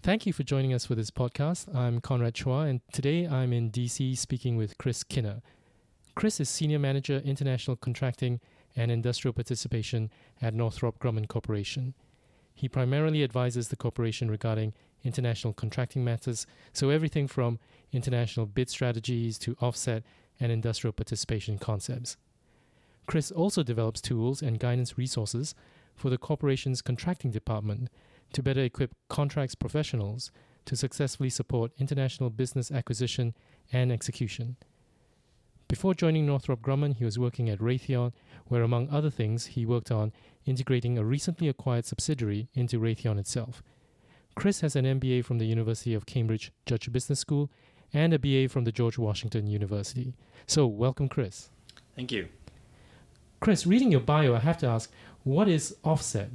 [0.00, 1.74] Thank you for joining us for this podcast.
[1.74, 5.42] I'm Conrad Chua, and today I'm in DC speaking with Chris Kinner.
[6.14, 8.38] Chris is Senior Manager, International Contracting
[8.76, 10.08] and Industrial Participation
[10.40, 11.94] at Northrop Grumman Corporation.
[12.54, 14.72] He primarily advises the corporation regarding
[15.02, 17.58] international contracting matters, so everything from
[17.92, 20.04] international bid strategies to offset
[20.38, 22.16] and industrial participation concepts.
[23.06, 25.56] Chris also develops tools and guidance resources
[25.96, 27.90] for the corporation's contracting department
[28.32, 30.30] to better equip contracts professionals
[30.64, 33.34] to successfully support international business acquisition
[33.72, 34.56] and execution.
[35.68, 38.12] Before joining Northrop Grumman, he was working at Raytheon,
[38.46, 40.12] where, among other things, he worked on
[40.46, 43.62] integrating a recently acquired subsidiary into Raytheon itself.
[44.34, 47.50] Chris has an MBA from the University of Cambridge Judge Business School
[47.92, 50.14] and a BA from the George Washington University.
[50.46, 51.50] So, welcome, Chris.
[51.96, 52.28] Thank you.
[53.40, 54.90] Chris, reading your bio, I have to ask,
[55.22, 56.30] what is offset?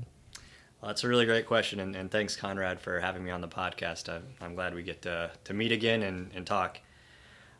[0.83, 3.47] Well, that's a really great question, and, and thanks, Conrad, for having me on the
[3.47, 4.09] podcast.
[4.09, 6.77] I, I'm glad we get to, to meet again and, and talk.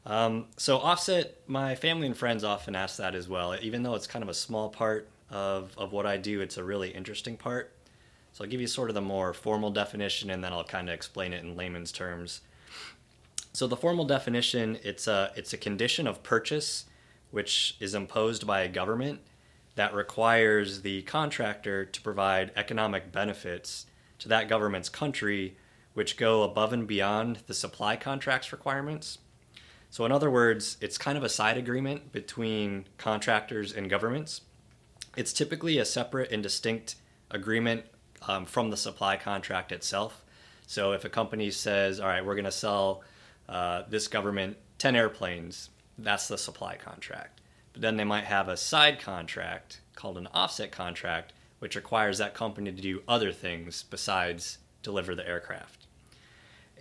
[0.06, 3.56] Um, so, offset, my family and friends often ask that as well.
[3.62, 6.66] Even though it's kind of a small part of, of what I do, it's a
[6.66, 7.72] really interesting part.
[8.34, 10.94] So, I'll give you sort of the more formal definition and then I'll kind of
[10.94, 12.42] explain it in layman's terms.
[13.54, 16.88] So, the formal definition it's a, it's a condition of purchase
[17.32, 19.22] which is imposed by a government
[19.76, 23.86] that requires the contractor to provide economic benefits
[24.20, 25.58] to that government's country,
[25.94, 29.18] which go above and beyond the supply contracts requirements.
[29.90, 34.42] So, in other words, it's kind of a side agreement between contractors and governments.
[35.16, 36.96] It's typically a separate and distinct
[37.30, 37.86] agreement
[38.28, 40.24] um, from the supply contract itself.
[40.66, 43.04] So, if a company says, All right, we're going to sell
[43.48, 47.42] uh, this government 10 airplanes, that's the supply contract.
[47.74, 52.34] But then they might have a side contract called an offset contract, which requires that
[52.34, 55.88] company to do other things besides deliver the aircraft.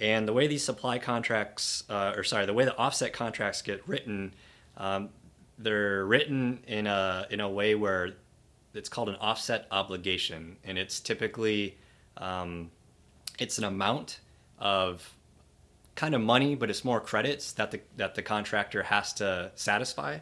[0.00, 3.86] And the way these supply contracts, uh, or sorry, the way the offset contracts get
[3.86, 4.34] written,
[4.76, 5.10] um,
[5.58, 8.14] they're written in a in a way where
[8.74, 11.76] it's called an offset obligation, and it's typically
[12.16, 12.70] um,
[13.38, 14.20] it's an amount
[14.58, 15.14] of
[15.94, 20.18] kind of money, but it's more credits that the that the contractor has to satisfy.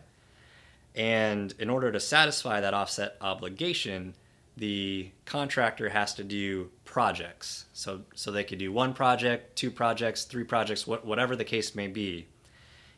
[0.94, 4.14] And in order to satisfy that offset obligation,
[4.56, 7.66] the contractor has to do projects.
[7.72, 11.86] So, so they could do one project, two projects, three projects, whatever the case may
[11.86, 12.26] be.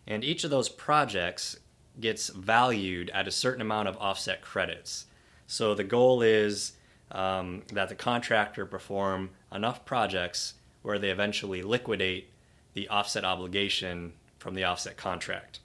[0.06, 1.56] And each of those projects
[2.00, 5.06] gets valued at a certain amount of offset credits.
[5.46, 6.72] So the goal is
[7.10, 12.30] um, that the contractor perform enough projects where they eventually liquidate
[12.72, 15.60] the offset obligation from the offset contract.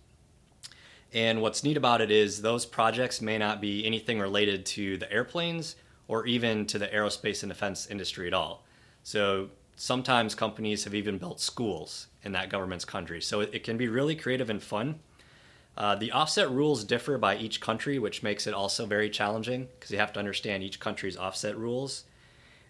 [1.13, 5.11] And what's neat about it is those projects may not be anything related to the
[5.11, 5.75] airplanes
[6.07, 8.63] or even to the aerospace and defense industry at all.
[9.03, 13.21] So sometimes companies have even built schools in that government's country.
[13.21, 14.99] So it, can be really creative and fun.
[15.77, 19.91] Uh, the offset rules differ by each country, which makes it also very challenging because
[19.91, 22.03] you have to understand each country's offset rules.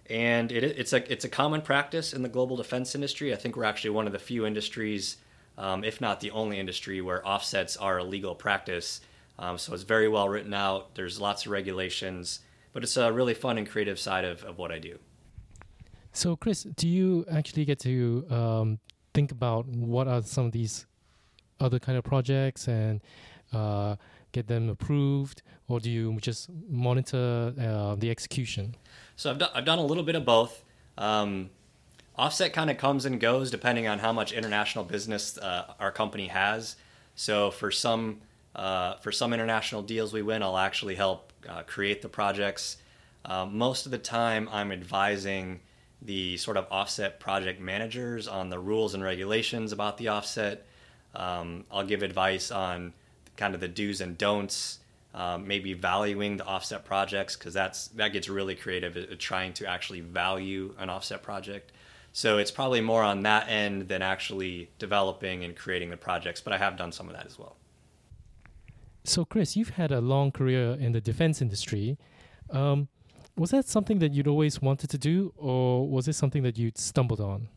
[0.10, 3.34] And it, it's a it's a common practice in the global defense industry.
[3.34, 5.18] I think we're actually one of the few industries
[5.58, 9.02] um, if not the only industry where offsets are a legal practice.
[9.40, 10.96] Um, so it's very well written out.
[10.96, 12.40] There's lots of regulations,
[12.74, 14.98] but it's a really fun and creative side of, of what I do.
[16.12, 18.80] So, Chris, do you actually get to um,
[19.14, 20.88] think about what are some of these
[21.60, 23.02] other kind of projects and
[23.54, 23.96] uh,
[24.32, 28.76] get them approved, or do you just monitor uh, the execution?
[29.16, 30.64] So I've done, I've done a little bit of both.
[30.98, 31.50] Um,
[32.18, 36.28] offset kind of comes and goes depending on how much international business uh, our company
[36.28, 36.76] has.
[37.16, 38.22] So for some
[38.56, 42.78] uh, for some international deals we win, I'll actually help uh, create the projects.
[43.24, 45.60] Um, most of the time, I'm advising
[46.02, 50.66] the sort of offset project managers on the rules and regulations about the offset.
[51.14, 52.94] Um, I'll give advice on
[53.36, 54.80] kind of the do's and don'ts.
[55.14, 59.54] Um, maybe valuing the offset projects because that's that gets really creative at, at trying
[59.54, 61.72] to actually value an offset project.
[62.14, 66.52] So it's probably more on that end than actually developing and creating the projects, but
[66.54, 67.56] I have done some of that as well.
[69.04, 71.98] So, Chris, you've had a long career in the defense industry.
[72.50, 72.90] Um,
[73.38, 76.78] was that something that you'd always wanted to do, or was it something that you'd
[76.78, 77.48] stumbled on?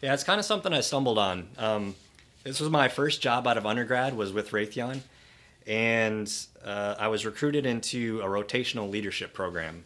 [0.00, 1.48] Yeah, it's kind of something I stumbled on.
[1.58, 1.94] Um,
[2.42, 5.00] this was my first job out of undergrad was with Raytheon,
[5.66, 6.32] and
[6.64, 9.84] uh, I was recruited into a rotational leadership program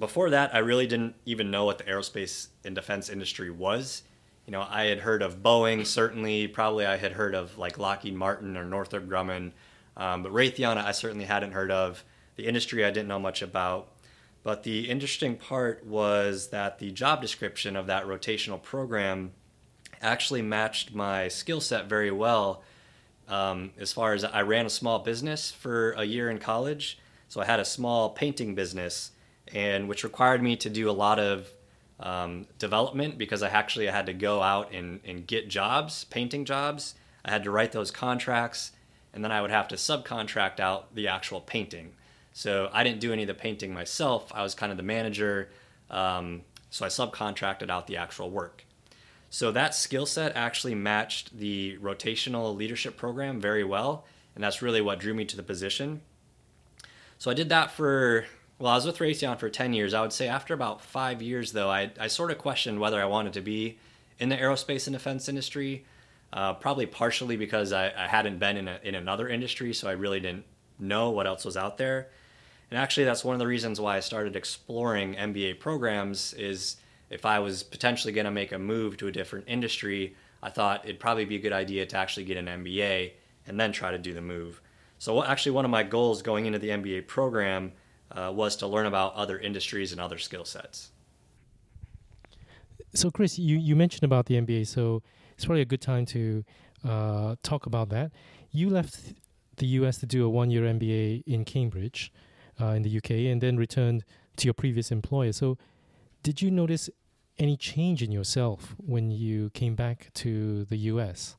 [0.00, 4.02] before that, I really didn't even know what the aerospace and defense industry was.
[4.46, 8.14] You know, I had heard of Boeing, certainly, probably I had heard of like Lockheed
[8.14, 9.52] Martin or Northrop Grumman,
[9.96, 12.02] um, but Raytheon I certainly hadn't heard of.
[12.36, 13.92] The industry I didn't know much about.
[14.42, 19.32] But the interesting part was that the job description of that rotational program
[20.00, 22.62] actually matched my skill set very well.
[23.28, 26.98] Um, as far as I ran a small business for a year in college,
[27.28, 29.12] so I had a small painting business,
[29.54, 31.48] and which required me to do a lot of
[31.98, 36.94] um, development because I actually had to go out and, and get jobs, painting jobs.
[37.24, 38.72] I had to write those contracts,
[39.12, 41.92] and then I would have to subcontract out the actual painting.
[42.32, 44.30] So I didn't do any of the painting myself.
[44.34, 45.50] I was kind of the manager.
[45.90, 48.64] Um, so I subcontracted out the actual work.
[49.28, 54.04] So that skill set actually matched the rotational leadership program very well.
[54.34, 56.00] And that's really what drew me to the position.
[57.18, 58.24] So I did that for,
[58.60, 59.94] well, I was with Raytheon for 10 years.
[59.94, 63.06] I would say after about five years, though, I, I sort of questioned whether I
[63.06, 63.78] wanted to be
[64.18, 65.86] in the aerospace and defense industry.
[66.30, 69.92] Uh, probably partially because I, I hadn't been in, a, in another industry, so I
[69.92, 70.44] really didn't
[70.78, 72.08] know what else was out there.
[72.70, 76.34] And actually, that's one of the reasons why I started exploring MBA programs.
[76.34, 76.76] Is
[77.08, 80.84] if I was potentially going to make a move to a different industry, I thought
[80.84, 83.12] it'd probably be a good idea to actually get an MBA
[83.46, 84.60] and then try to do the move.
[84.98, 87.72] So, actually, one of my goals going into the MBA program
[88.12, 90.90] uh, was to learn about other industries and other skill sets.
[92.94, 95.02] So, Chris, you, you mentioned about the MBA, so
[95.34, 96.44] it's probably a good time to
[96.86, 98.10] uh, talk about that.
[98.50, 99.14] You left
[99.56, 102.12] the US to do a one year MBA in Cambridge
[102.60, 104.04] uh, in the UK and then returned
[104.36, 105.32] to your previous employer.
[105.32, 105.56] So,
[106.22, 106.90] did you notice
[107.38, 111.36] any change in yourself when you came back to the US?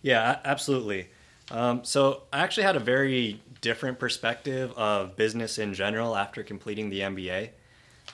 [0.00, 1.10] Yeah, absolutely.
[1.52, 6.90] Um, so, I actually had a very different perspective of business in general after completing
[6.90, 7.50] the MBA.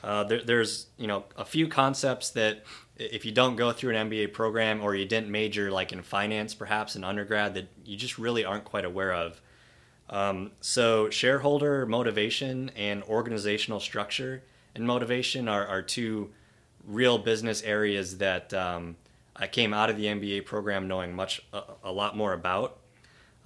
[0.02, 2.64] Uh, there, there's you know a few concepts that
[2.96, 6.52] if you don't go through an MBA program or you didn't major like in finance
[6.52, 9.40] perhaps in undergrad that you just really aren't quite aware of.
[10.11, 14.43] Um, so, shareholder motivation and organizational structure
[14.75, 16.31] and motivation are, are two
[16.87, 18.96] real business areas that um,
[19.37, 22.79] I came out of the MBA program knowing much, a, a lot more about.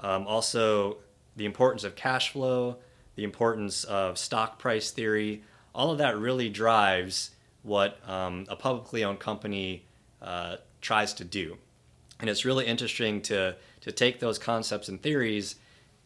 [0.02, 0.99] Um, also,
[1.37, 2.76] the importance of cash flow,
[3.14, 5.43] the importance of stock price theory,
[5.75, 7.31] all of that really drives
[7.62, 9.87] what um, a publicly owned company
[10.20, 11.56] uh, tries to do.
[12.20, 15.56] And it's really interesting to, to take those concepts and theories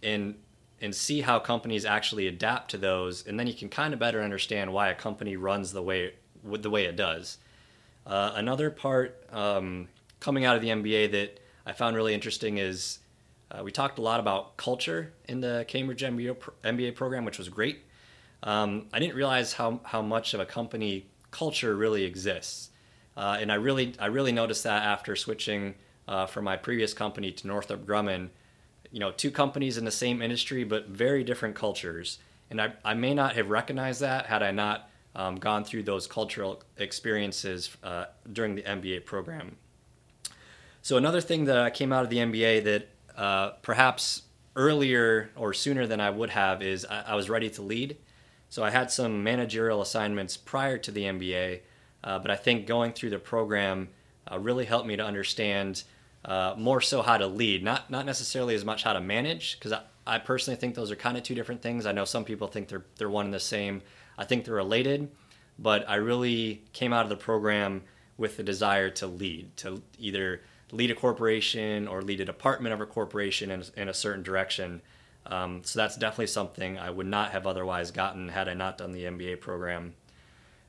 [0.02, 0.36] and
[0.80, 4.22] and see how companies actually adapt to those, and then you can kind of better
[4.22, 6.12] understand why a company runs the way
[6.44, 7.38] the way it does.
[8.06, 9.88] Uh, another part um,
[10.20, 12.98] coming out of the MBA that I found really interesting is
[13.50, 17.48] uh, we talked a lot about culture in the Cambridge MBA, MBA program, which was
[17.48, 17.84] great.
[18.42, 22.70] Um, I didn't realize how, how much of a company culture really exists,
[23.16, 25.74] uh, and I really I really noticed that after switching
[26.06, 28.30] uh, from my previous company to Northrop Grumman
[28.90, 32.18] you know, two companies in the same industry but very different cultures.
[32.50, 36.06] And I, I may not have recognized that had I not um, gone through those
[36.06, 39.56] cultural experiences uh, during the MBA program.
[40.82, 44.22] So another thing that came out of the MBA that uh, perhaps
[44.54, 47.96] earlier or sooner than I would have is I, I, was ready to lead.
[48.48, 51.60] So I had some managerial assignments prior to the MBA,
[52.04, 53.88] uh, but I think going through the program
[54.30, 55.84] uh, really helped me to understand
[56.24, 59.72] uh, more so how to lead, not not necessarily as much how to manage, because
[59.72, 61.86] I, I personally think those are kind of two different things.
[61.86, 63.82] I know some people think they're they're one and the same.
[64.18, 65.10] I think they're related,
[65.58, 67.82] but I really came out of the program
[68.16, 70.40] with the desire to lead, to either
[70.72, 74.82] lead a corporation or lead a department of a corporation in, in a certain direction.
[75.26, 78.92] Um, so that's definitely something I would not have otherwise gotten had I not done
[78.92, 79.94] the MBA program.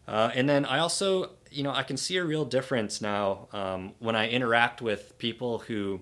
[0.08, 3.94] Uh, and then I also, you know, I can see a real difference now um,
[4.00, 6.02] when I interact with people who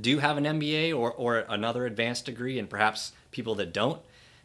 [0.00, 4.00] do have an MBA or, or another advanced degree, and perhaps people that don't.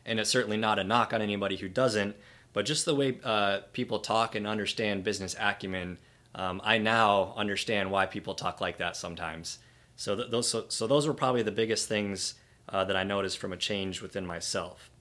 [0.05, 2.15] And it's certainly not a knock on anybody who doesn't,
[2.53, 5.97] but just the way uh, people talk and understand business acumen,
[6.37, 9.57] um, I now understand why people talk like that sometimes.
[9.95, 12.35] So th- those, so, so, those were probably the biggest things
[12.69, 14.91] uh, that I noticed from a change within myself.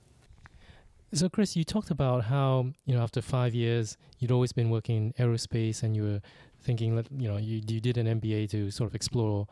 [1.13, 5.13] So, Chris, you talked about how you know after five years you'd always been working
[5.17, 6.21] in aerospace, and you were
[6.63, 9.47] thinking that you know you you did an MBA to sort of explore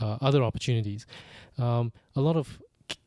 [0.00, 1.06] uh, other opportunities.
[1.56, 2.60] Um, a lot of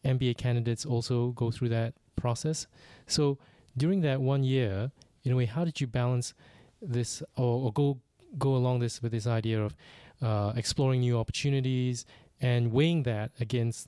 [0.06, 2.68] MBA candidates also go through that process.
[3.08, 3.38] So,
[3.76, 4.92] during that one year,
[5.24, 6.34] in a way, how did you balance
[6.82, 8.00] this, or, or go
[8.38, 9.76] go along this with this idea of
[10.22, 12.06] uh, exploring new opportunities
[12.40, 13.88] and weighing that against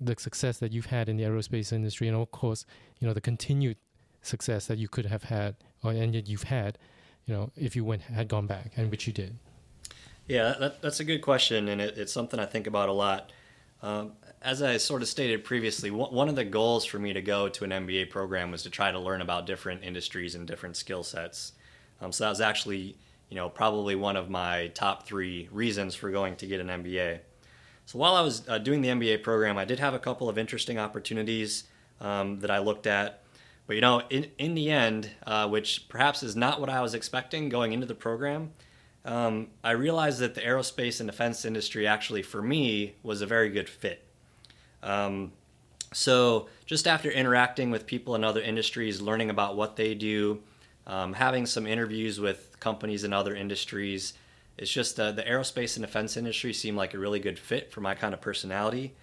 [0.00, 2.66] the success that you've had in the aerospace industry, and of course,
[3.00, 3.76] you know the continued
[4.22, 6.78] success that you could have had, or and yet you've had,
[7.26, 9.36] you know, if you went had gone back, and which you did.
[10.26, 13.32] Yeah, that, that's a good question, and it, it's something I think about a lot.
[13.82, 17.48] Um, as I sort of stated previously, one of the goals for me to go
[17.48, 21.02] to an MBA program was to try to learn about different industries and different skill
[21.02, 21.52] sets.
[22.00, 22.96] Um, so that was actually,
[23.28, 27.20] you know, probably one of my top three reasons for going to get an MBA.
[27.86, 30.38] So while I was uh, doing the MBA program, I did have a couple of
[30.38, 31.64] interesting opportunities
[32.00, 33.22] um, that I looked at.
[33.66, 36.94] But you know, in in the end, uh, which perhaps is not what I was
[36.94, 38.52] expecting going into the program,
[39.04, 43.50] um, I realized that the aerospace and defense industry actually, for me, was a very
[43.50, 44.04] good fit.
[44.82, 45.32] Um,
[45.92, 50.42] so just after interacting with people in other industries, learning about what they do,
[50.86, 54.14] um, having some interviews with companies in other industries,
[54.56, 57.80] it's just uh, the aerospace and defense industry seemed like a really good fit for
[57.80, 58.94] my kind of personality.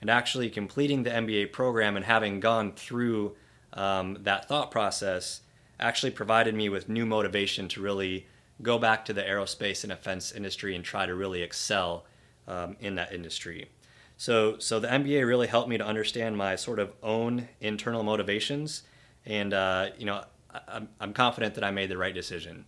[0.00, 3.36] And actually completing the MBA program and having gone through
[3.72, 5.42] um, that thought process
[5.78, 8.26] actually provided me with new motivation to really
[8.62, 12.04] go back to the aerospace and defense industry and try to really excel
[12.46, 13.68] um, in that industry.
[14.16, 18.82] So, so the MBA really helped me to understand my sort of own internal motivations,
[19.24, 22.66] and uh, you know, I, I'm confident that I made the right decision.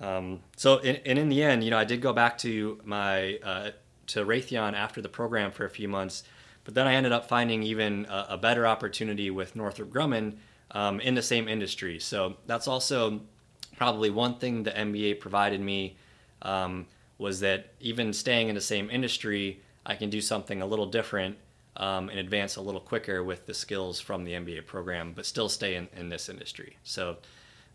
[0.00, 3.38] Um, so, in, and in the end, you know, I did go back to my
[3.42, 3.70] uh,
[4.08, 6.22] to Raytheon after the program for a few months,
[6.64, 10.36] but then I ended up finding even a, a better opportunity with Northrop Grumman
[10.70, 11.98] um, in the same industry.
[11.98, 13.20] So that's also
[13.76, 15.96] probably one thing the MBA provided me
[16.42, 16.86] um,
[17.18, 21.36] was that even staying in the same industry, I can do something a little different
[21.78, 25.48] um, and advance a little quicker with the skills from the MBA program, but still
[25.48, 26.76] stay in, in this industry.
[26.82, 27.18] So,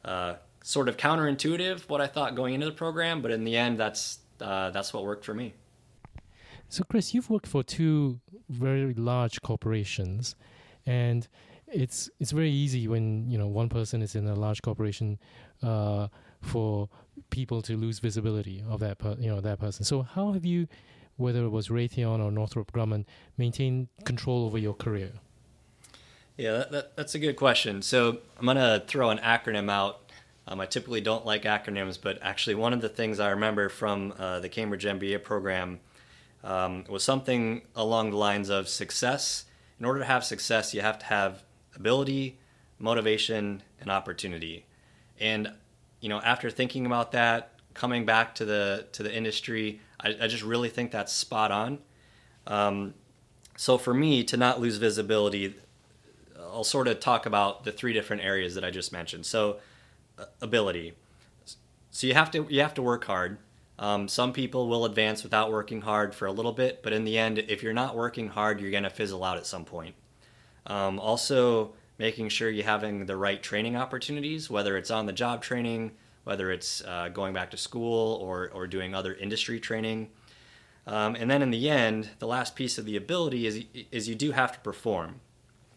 [0.05, 3.79] uh, sort of counterintuitive what I thought going into the program, but in the end,
[3.79, 5.53] that's uh, that's what worked for me.
[6.67, 8.19] So, Chris, you've worked for two
[8.49, 10.35] very large corporations,
[10.85, 11.27] and
[11.67, 15.17] it's it's very easy when you know one person is in a large corporation
[15.61, 16.09] uh,
[16.41, 16.89] for
[17.29, 19.85] people to lose visibility of that per, you know that person.
[19.85, 20.67] So, how have you
[21.17, 23.05] whether it was Raytheon or Northrop Grumman,
[23.37, 25.11] maintain control over your career?
[26.37, 27.81] Yeah, that, that, that's a good question.
[27.81, 29.99] So I'm going to throw an acronym out.
[30.47, 34.13] Um, I typically don't like acronyms, but actually, one of the things I remember from
[34.17, 35.79] uh, the Cambridge MBA program
[36.43, 39.45] um, was something along the lines of success.
[39.79, 41.43] In order to have success, you have to have
[41.75, 42.39] ability,
[42.77, 44.65] motivation, and opportunity.
[45.19, 45.51] And
[46.01, 50.27] you know, after thinking about that, coming back to the to the industry, I, I
[50.27, 51.79] just really think that's spot on.
[52.45, 52.93] Um,
[53.55, 55.55] so for me to not lose visibility,
[56.39, 59.25] I'll sort of talk about the three different areas that I just mentioned.
[59.25, 59.57] So
[60.41, 60.93] ability.
[61.91, 63.37] So you have to you have to work hard.
[63.79, 67.17] Um, some people will advance without working hard for a little bit, but in the
[67.17, 69.95] end, if you're not working hard, you're going to fizzle out at some point.
[70.67, 75.41] Um, also, making sure you're having the right training opportunities, whether it's on the job
[75.41, 75.91] training,
[76.23, 80.09] whether it's uh, going back to school or, or doing other industry training.
[80.85, 84.15] Um, and then in the end, the last piece of the ability is, is you
[84.15, 85.21] do have to perform.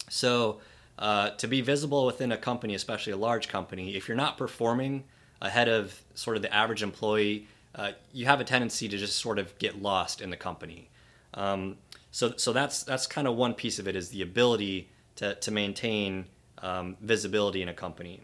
[0.08, 0.60] So
[0.98, 5.04] uh, to be visible within a company, especially a large company, if you're not performing
[5.40, 9.38] ahead of sort of the average employee, uh, you have a tendency to just sort
[9.38, 10.88] of get lost in the company.
[11.34, 11.76] Um,
[12.10, 15.50] so, so that's that's kind of one piece of it is the ability to, to
[15.50, 16.26] maintain
[16.62, 18.22] um, visibility in a company.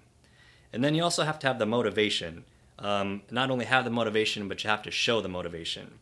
[0.72, 2.44] And then you also have to have the motivation.
[2.78, 5.98] Um, not only have the motivation, but you have to show the motivation.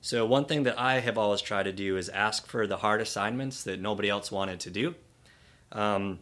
[0.00, 3.00] So, one thing that I have always tried to do is ask for the hard
[3.00, 4.94] assignments that nobody else wanted to do.
[5.72, 6.20] Um,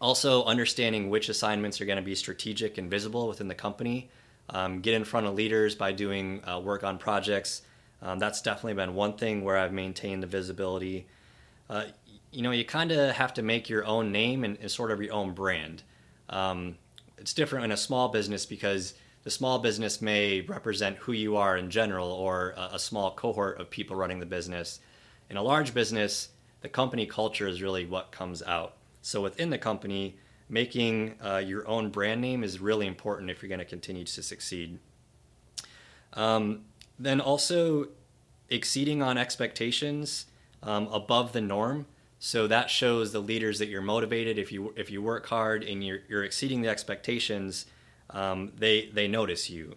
[0.00, 4.10] also, understanding which assignments are going to be strategic and visible within the company.
[4.50, 7.62] Um, get in front of leaders by doing uh, work on projects.
[8.00, 11.06] Um, that's definitely been one thing where I've maintained the visibility.
[11.68, 11.84] Uh,
[12.30, 15.02] you know, you kind of have to make your own name and, and, sort of
[15.02, 15.82] your own brand.
[16.28, 16.76] Um,
[17.20, 18.94] it's different in a small business because
[19.24, 23.60] the small business may represent who you are in general or a, a small cohort
[23.60, 24.80] of people running the business.
[25.28, 28.76] In a large business, the company culture is really what comes out.
[29.02, 30.16] So within the company,
[30.48, 34.22] making uh, your own brand name is really important if you're going to continue to
[34.22, 34.78] succeed.
[36.14, 36.64] Um,
[36.98, 37.88] then also
[38.48, 40.26] exceeding on expectations
[40.62, 41.86] um, above the norm
[42.18, 44.38] so that shows the leaders that you're motivated.
[44.38, 47.66] If you if you work hard and you're you're exceeding the expectations,
[48.10, 49.76] um, they they notice you.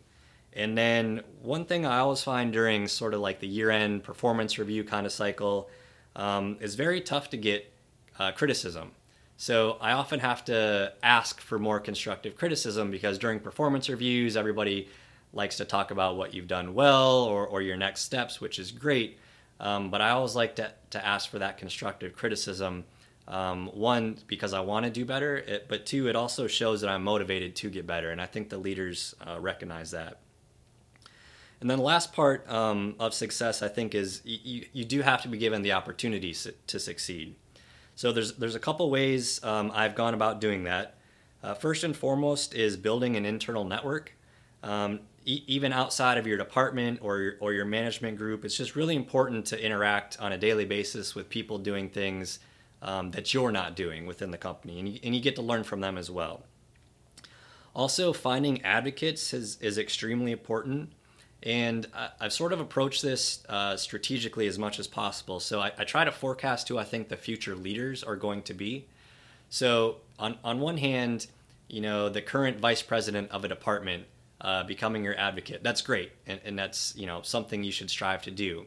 [0.54, 4.84] And then one thing I always find during sort of like the year-end performance review
[4.84, 5.70] kind of cycle
[6.16, 7.72] um, is very tough to get
[8.20, 8.92] uh, criticism.
[9.38, 14.90] So I often have to ask for more constructive criticism because during performance reviews, everybody
[15.34, 18.72] likes to talk about what you've done well or, or your next steps, which is
[18.72, 19.18] great.
[19.62, 22.84] Um, but I always like to, to ask for that constructive criticism.
[23.28, 26.90] Um, one, because I want to do better, it, but two, it also shows that
[26.90, 28.10] I'm motivated to get better.
[28.10, 30.18] And I think the leaders uh, recognize that.
[31.62, 35.22] And then the last part um, of success, I think, is you, you do have
[35.22, 36.36] to be given the opportunity
[36.68, 37.36] to succeed.
[37.96, 40.98] So there's there's a couple ways um, I've gone about doing that.
[41.44, 44.14] Uh, first and foremost is building an internal network.
[44.64, 48.96] Um, even outside of your department or your, or your management group, it's just really
[48.96, 52.40] important to interact on a daily basis with people doing things
[52.82, 55.64] um, that you're not doing within the company, and you, and you get to learn
[55.64, 56.44] from them as well.
[57.76, 60.92] Also, finding advocates is, is extremely important.
[61.44, 61.88] And
[62.20, 65.40] I've sort of approached this uh, strategically as much as possible.
[65.40, 68.54] So I, I, try to forecast who I think the future leaders are going to
[68.54, 68.86] be.
[69.50, 71.26] So on, on one hand,
[71.68, 74.06] you know, the current vice president of a department
[74.42, 76.12] uh, becoming your advocate, that's great.
[76.28, 78.66] And, and that's, you know, something you should strive to do.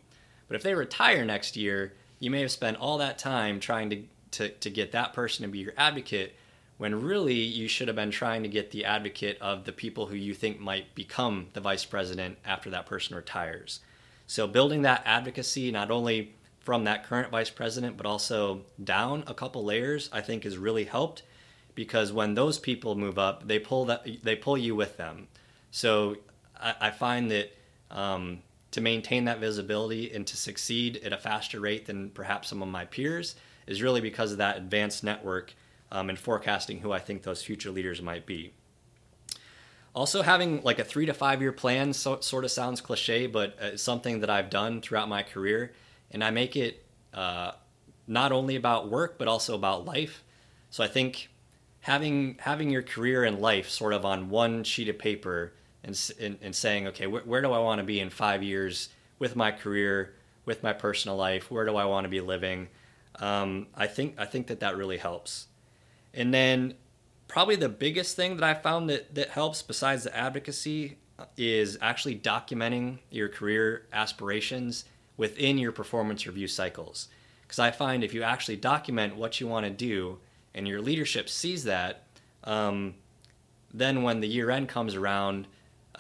[0.49, 4.03] But if they retire next year, you may have spent all that time trying to,
[4.33, 6.35] to, to get that person to be your advocate
[6.77, 10.17] when really you should have been trying to get the advocate of the people who
[10.17, 13.81] you think might become the vice president after that person retires.
[14.27, 19.35] So building that advocacy not only from that current vice president but also down a
[19.35, 21.23] couple layers I think has really helped
[21.75, 25.29] because when those people move up they pull that they pull you with them.
[25.75, 26.19] So
[26.57, 27.53] I, I find that
[27.91, 32.63] um, to maintain that visibility and to succeed at a faster rate than perhaps some
[32.63, 33.35] of my peers
[33.67, 35.53] is really because of that advanced network
[35.91, 38.53] um, and forecasting who I think those future leaders might be.
[39.97, 43.57] Also, having like a three to five year plan so, sort of sounds cliche, but
[43.61, 45.73] it's something that I've done throughout my career,
[46.13, 47.51] and I make it uh,
[48.07, 50.23] not only about work but also about life.
[50.71, 51.31] So I think
[51.81, 55.53] having having your career and life sort of on one sheet of paper
[55.85, 58.89] and and, and saying, okay, wh- where do I want to be in five years
[59.19, 60.15] with my career,
[60.45, 61.51] with my personal life?
[61.51, 62.69] Where do I want to be living?
[63.17, 65.47] Um, I think I think that that really helps.
[66.13, 66.75] And then
[67.29, 70.99] probably the biggest thing that I found that, that helps besides the advocacy
[71.37, 74.85] is actually documenting your career aspirations
[75.17, 77.09] within your performance review cycles.
[77.43, 80.19] Because I find if you actually document what you want to do
[80.55, 82.05] and your leadership sees that,
[82.45, 82.95] um,
[83.73, 85.47] then when the year end comes around,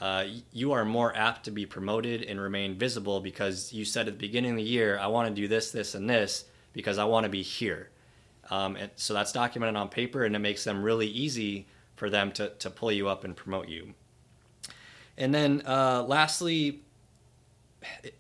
[0.01, 4.15] uh, you are more apt to be promoted and remain visible because you said at
[4.15, 7.05] the beginning of the year, I want to do this, this, and this because I
[7.05, 7.91] want to be here.
[8.51, 12.33] Um, and so that's documented on paper, and it makes them really easy for them
[12.33, 13.95] to, to pull you up and promote you.
[15.17, 16.81] And then uh, lastly,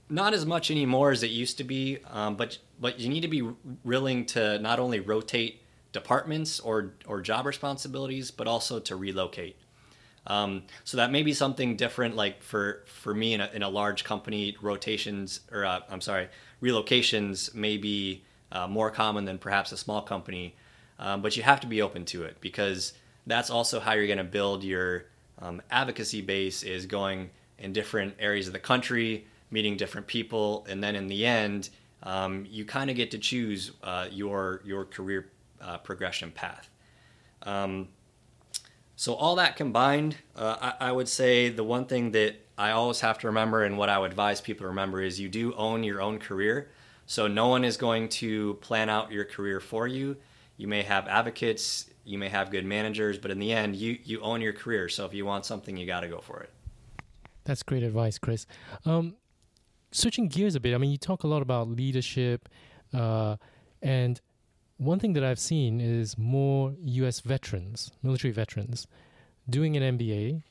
[0.09, 3.29] not as much anymore as it used to be, um, but but you need to
[3.29, 3.49] be
[3.83, 9.57] willing to not only rotate departments or or job responsibilities, but also to relocate.
[10.27, 13.69] Um, so that may be something different, like for for me in a, in a
[13.69, 16.29] large company, rotations or uh, I'm sorry,
[16.63, 20.55] relocations may be uh, more common than perhaps a small company.
[20.99, 22.93] Um, but you have to be open to it because
[23.27, 25.07] that's also how you're going to build your
[25.41, 30.83] um, advocacy base is going in different areas of the country, meeting different people, and
[30.83, 31.71] then in the end,
[32.03, 36.69] um, you kind of get to choose uh, your your career uh, progression path.
[37.43, 37.89] Um,
[38.97, 43.01] so all that combined, uh, I, I, would say the one thing that I always
[43.01, 45.83] have to remember, and what I would advise people to remember, is you do own
[45.83, 46.71] your own career.
[47.07, 50.17] So no one is going to plan out your career for you.
[50.57, 54.21] You may have advocates, you may have good managers, but in the end, you you
[54.21, 54.89] own your career.
[54.89, 56.51] So if you want something, you got to go for it.
[57.45, 58.47] That's great advice, Chris.
[58.87, 59.17] Um,
[59.91, 62.49] switching gears a bit, I mean, you talk a lot about leadership,
[62.93, 63.37] uh,
[63.83, 64.21] and
[64.77, 67.21] one thing that I've seen is more U.S.
[67.21, 68.87] veterans, military veterans,
[69.49, 70.43] doing an MBA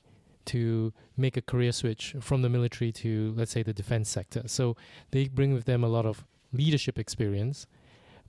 [0.46, 4.44] to make a career switch from the military to, let's say, the defense sector.
[4.48, 4.76] So
[5.12, 7.66] they bring with them a lot of leadership experience,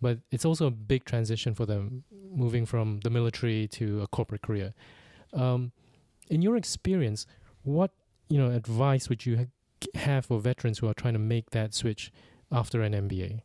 [0.01, 4.43] but it's also a big transition for them moving from the military to a corporate
[4.43, 4.75] career.
[5.33, 5.73] Um,
[6.29, 7.27] in your experience,
[7.63, 7.91] what
[8.29, 11.75] you know advice would you ha- have for veterans who are trying to make that
[11.75, 12.13] switch
[12.51, 13.41] after an MBA?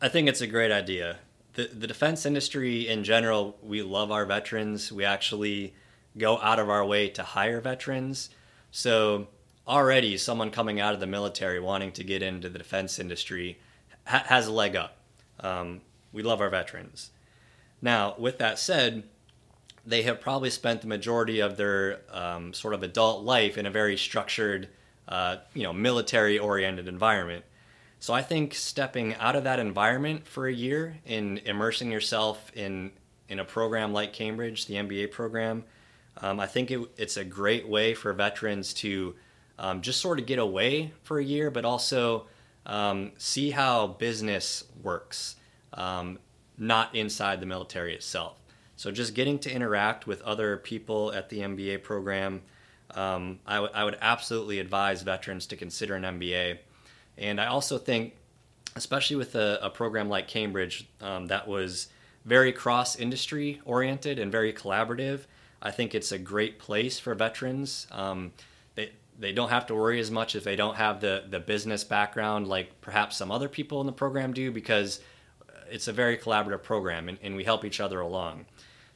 [0.00, 1.18] I think it's a great idea.
[1.54, 4.92] The the defense industry in general, we love our veterans.
[4.92, 5.74] We actually
[6.16, 8.30] go out of our way to hire veterans.
[8.70, 9.28] So
[9.66, 13.58] already someone coming out of the military wanting to get into the defense industry
[14.06, 14.96] ha- has a leg up.
[15.40, 15.80] Um,
[16.12, 17.10] we love our veterans.
[17.82, 19.04] Now, with that said,
[19.84, 23.70] they have probably spent the majority of their um, sort of adult life in a
[23.70, 24.68] very structured,
[25.08, 27.44] uh, you know, military-oriented environment.
[27.98, 32.92] So I think stepping out of that environment for a year and immersing yourself in
[33.28, 35.64] in a program like Cambridge, the MBA program,
[36.18, 39.16] um, I think it, it's a great way for veterans to
[39.58, 42.26] um, just sort of get away for a year, but also
[42.66, 45.34] um, see how business works,
[45.72, 46.20] um,
[46.56, 48.36] not inside the military itself.
[48.76, 52.42] So just getting to interact with other people at the MBA program
[52.94, 56.58] um, I, w- I would absolutely advise veterans to consider an MBA.
[57.18, 58.14] And I also think,
[58.74, 61.88] especially with a, a program like Cambridge um, that was
[62.24, 65.20] very cross industry oriented and very collaborative,
[65.62, 67.86] I think it's a great place for veterans.
[67.90, 68.32] Um,
[68.74, 71.84] they, they don't have to worry as much if they don't have the, the business
[71.84, 75.00] background like perhaps some other people in the program do because
[75.70, 78.46] it's a very collaborative program and, and we help each other along.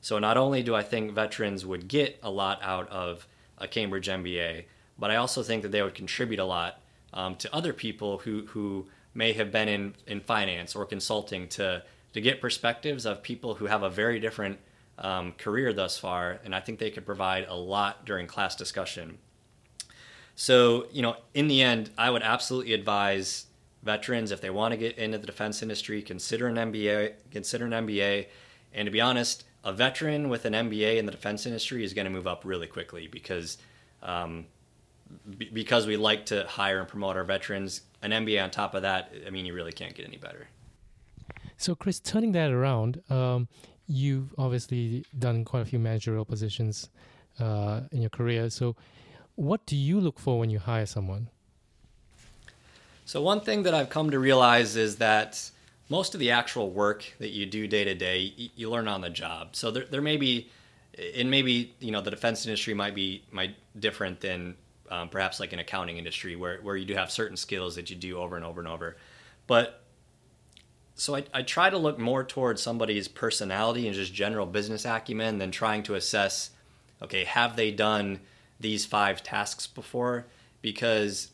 [0.00, 3.26] So not only do I think veterans would get a lot out of
[3.59, 4.64] a Cambridge MBA,
[4.98, 6.80] but I also think that they would contribute a lot
[7.12, 11.83] um, to other people who, who may have been in, in finance or consulting to,
[12.12, 14.59] to get perspectives of people who have a very different
[14.99, 16.40] um, career thus far.
[16.44, 19.18] And I think they could provide a lot during class discussion.
[20.37, 23.46] So, you know, in the end, I would absolutely advise
[23.83, 27.73] veterans if they want to get into the defense industry, consider an MBA, consider an
[27.73, 28.27] MBA.
[28.73, 32.07] And to be honest, a veteran with an MBA in the defense industry is going
[32.07, 33.59] to move up really quickly because
[34.03, 34.46] um,
[35.38, 37.83] b- because we like to hire and promote our veterans.
[38.03, 40.49] An MBA on top of that, I mean, you really can't get any better.
[41.57, 43.49] So, Chris, turning that around, um,
[43.87, 46.88] you've obviously done quite a few managerial positions
[47.38, 48.49] uh, in your career.
[48.51, 48.77] So,
[49.37, 51.29] what do you look for when you hire someone?
[53.05, 55.51] So, one thing that I've come to realize is that
[55.88, 59.11] most of the actual work that you do day to day, you learn on the
[59.11, 59.57] job.
[59.57, 60.49] So, there, there may be,
[61.14, 64.57] and maybe, you know, the defense industry might be might different than
[64.90, 67.96] um, perhaps like an accounting industry where, where you do have certain skills that you
[67.96, 68.96] do over and over and over.
[69.46, 69.83] But
[70.94, 75.38] so I, I try to look more towards somebody's personality and just general business acumen
[75.38, 76.50] than trying to assess,
[77.00, 78.20] okay, have they done
[78.59, 80.26] these five tasks before?
[80.61, 81.31] Because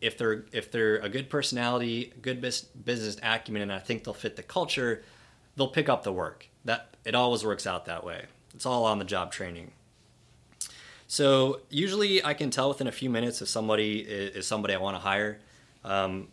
[0.00, 4.36] if they're if they're a good personality, good business acumen, and I think they'll fit
[4.36, 5.02] the culture,
[5.56, 6.48] they'll pick up the work.
[6.64, 8.26] That it always works out that way.
[8.54, 9.72] It's all on the job training.
[11.06, 14.96] So usually I can tell within a few minutes if somebody is somebody I want
[14.96, 15.38] to hire.
[15.84, 16.28] Um,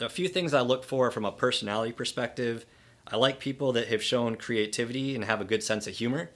[0.00, 2.66] a few things I look for from a personality perspective.
[3.06, 6.30] I like people that have shown creativity and have a good sense of humor.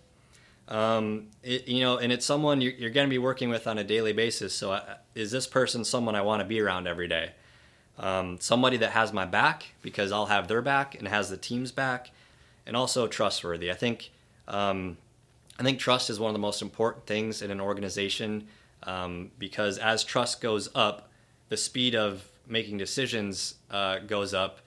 [0.68, 3.78] Um, it, you know, and it's someone you're, you're going to be working with on
[3.78, 4.54] a daily basis.
[4.54, 7.32] So, I, is this person someone I want to be around every day?
[7.98, 11.70] Um, somebody that has my back because I'll have their back and has the team's
[11.70, 12.10] back,
[12.66, 13.70] and also trustworthy.
[13.70, 14.10] I think
[14.48, 14.96] um,
[15.58, 18.48] I think trust is one of the most important things in an organization
[18.82, 21.10] um, because as trust goes up,
[21.48, 24.60] the speed of making decisions uh, goes up,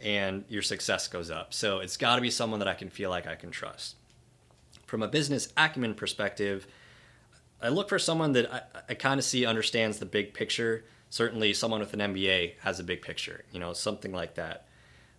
[0.00, 1.54] and your success goes up.
[1.54, 3.96] So it's got to be someone that I can feel like I can trust
[4.94, 6.68] from a business acumen perspective,
[7.60, 10.84] I look for someone that I, I kind of see understands the big picture.
[11.10, 14.66] Certainly, someone with an MBA has a big picture, you know, something like that.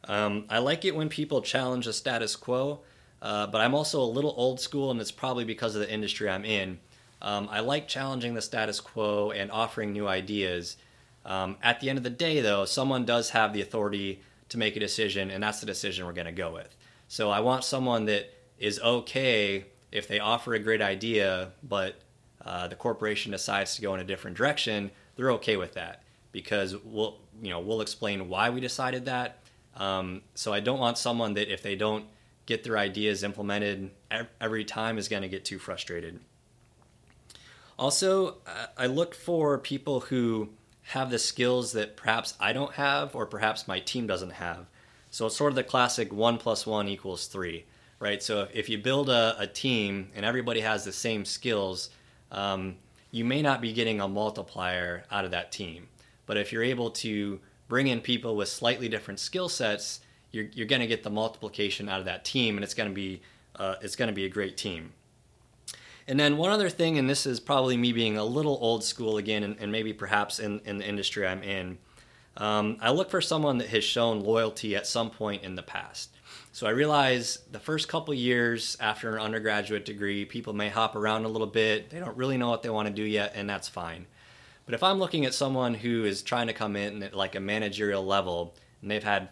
[0.06, 2.82] Um, I like it when people challenge the status quo,
[3.21, 6.30] uh, but I'm also a little old school, and it's probably because of the industry
[6.30, 6.80] I'm in.
[7.21, 10.78] Um, I like challenging the status quo and offering new ideas.
[11.25, 14.75] Um, at the end of the day, though, someone does have the authority to make
[14.75, 16.75] a decision, and that's the decision we're going to go with.
[17.08, 21.95] So I want someone that is okay if they offer a great idea, but
[22.45, 24.91] uh, the corporation decides to go in a different direction.
[25.15, 29.39] They're okay with that because we'll you know we'll explain why we decided that.
[29.75, 32.06] Um, so I don't want someone that if they don't
[32.46, 33.92] get their ideas implemented
[34.40, 36.20] every time is going to get too frustrated.
[37.78, 38.38] Also,
[38.78, 40.50] I look for people who
[40.84, 44.68] have the skills that perhaps I don't have or perhaps my team doesn't have.
[45.10, 47.66] So it's sort of the classic one plus one equals three
[48.00, 48.22] right?
[48.22, 51.90] So if you build a, a team and everybody has the same skills,
[52.32, 52.76] um,
[53.12, 55.88] you may not be getting a multiplier out of that team.
[56.26, 60.02] But if you're able to bring in people with slightly different skill sets,
[60.36, 62.93] you're, you're going to get the multiplication out of that team, and it's going to
[62.93, 63.21] be
[63.56, 64.91] uh, it's going to be a great team.
[66.08, 69.17] And then one other thing, and this is probably me being a little old school
[69.17, 71.80] again, and, and maybe perhaps in, in the industry I'm in,
[72.38, 76.10] um, I look for someone that has shown loyalty at some point in the past.
[76.52, 81.26] So I realize the first couple years after an undergraduate degree, people may hop around
[81.26, 81.89] a little bit.
[81.89, 84.06] They don't really know what they want to do yet, and that's fine.
[84.65, 87.39] But if I'm looking at someone who is trying to come in at like a
[87.39, 89.30] managerial level and they've had,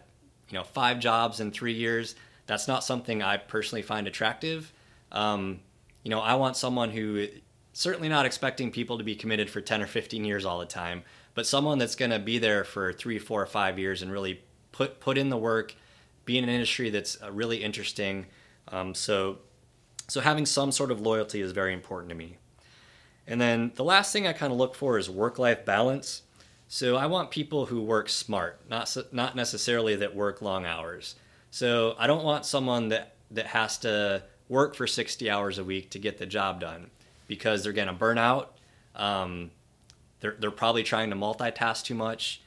[0.48, 2.14] you know, five jobs in three years,
[2.46, 4.72] that's not something I personally find attractive.
[5.12, 5.60] Um,
[6.02, 7.26] you know, I want someone who
[7.72, 11.02] certainly not expecting people to be committed for 10 or 15 years all the time,
[11.34, 14.42] but someone that's going to be there for three, four, or five years and really
[14.72, 15.74] put put in the work
[16.24, 18.26] be in an industry that's uh, really interesting.
[18.68, 19.38] Um, so,
[20.08, 22.38] so having some sort of loyalty is very important to me.
[23.26, 26.22] And then the last thing I kind of look for is work-life balance.
[26.68, 31.14] So I want people who work smart, not not necessarily that work long hours.
[31.50, 35.90] So I don't want someone that that has to work for 60 hours a week
[35.90, 36.90] to get the job done
[37.26, 38.56] because they're going to burn out.
[38.94, 39.50] Um,
[40.20, 42.42] they're they're probably trying to multitask too much.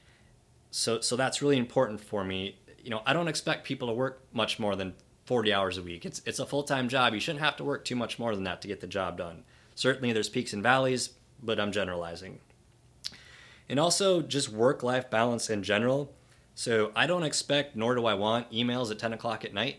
[0.72, 2.58] So so that's really important for me.
[2.84, 4.94] You know, I don't expect people to work much more than
[5.26, 6.06] 40 hours a week.
[6.06, 7.14] It's it's a full-time job.
[7.14, 9.44] You shouldn't have to work too much more than that to get the job done.
[9.76, 11.12] Certainly there's peaks and valleys,
[11.44, 12.40] but I'm generalizing.
[13.70, 16.14] And also just work-life balance in general.
[16.56, 19.78] So I don't expect, nor do I want, emails at 10 o'clock at night.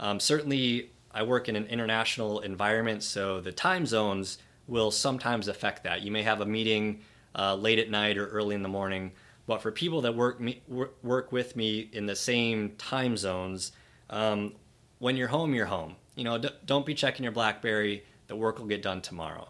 [0.00, 5.84] Um, certainly, I work in an international environment, so the time zones will sometimes affect
[5.84, 6.02] that.
[6.02, 7.00] You may have a meeting
[7.34, 9.12] uh, late at night or early in the morning,
[9.46, 10.62] but for people that work me,
[11.02, 13.72] work with me in the same time zones,
[14.10, 14.54] um,
[14.98, 15.96] when you're home, you're home.
[16.16, 18.04] You know, don't be checking your BlackBerry.
[18.26, 19.48] The work will get done tomorrow.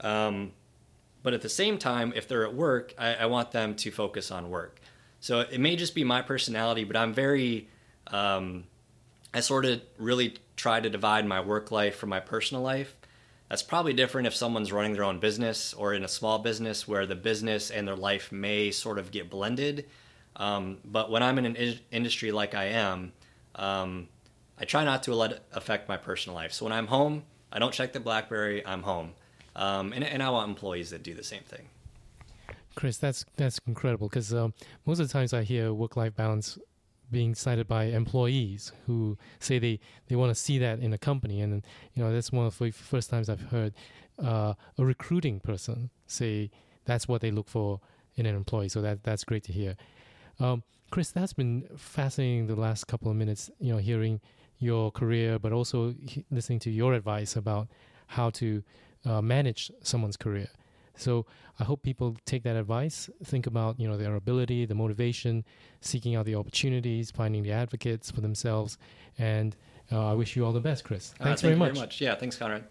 [0.00, 0.52] Um,
[1.22, 4.30] but at the same time, if they're at work, I, I, want them to focus
[4.30, 4.80] on work.
[5.20, 7.68] So it may just be my personality, but I'm very,
[8.06, 8.64] um,
[9.34, 12.96] I sort of really try to divide my work life from my personal life.
[13.48, 17.04] That's probably different if someone's running their own business or in a small business where
[17.04, 19.86] the business and their life may sort of get blended.
[20.36, 23.12] Um, but when I'm in an in- industry like I am,
[23.56, 24.08] um,
[24.58, 26.52] I try not to let it affect my personal life.
[26.52, 28.64] So when I'm home, I don't check the BlackBerry.
[28.64, 29.14] I'm home,
[29.56, 31.68] um, and, and I want employees that do the same thing.
[32.74, 34.54] Chris, that's that's incredible because um,
[34.86, 36.58] most of the times I hear work-life balance
[37.10, 41.40] being cited by employees who say they, they want to see that in a company,
[41.40, 43.74] and you know that's one of the first times I've heard
[44.22, 46.50] uh, a recruiting person say
[46.84, 47.80] that's what they look for
[48.16, 48.68] in an employee.
[48.68, 49.76] So that that's great to hear.
[50.38, 53.50] Um, Chris, that's been fascinating the last couple of minutes.
[53.60, 54.20] You know, hearing
[54.58, 55.94] your career, but also
[56.30, 57.68] listening to your advice about
[58.06, 58.62] how to
[59.04, 60.48] uh, manage someone's career.
[60.96, 61.24] So
[61.58, 65.44] I hope people take that advice, think about you know their ability, the motivation,
[65.80, 68.76] seeking out the opportunities, finding the advocates for themselves,
[69.18, 69.56] and
[69.90, 71.14] uh, I wish you all the best, Chris.
[71.18, 71.74] Uh, thanks uh, thank very much.
[71.74, 72.00] very much.
[72.00, 72.64] Yeah, thanks, Conrad.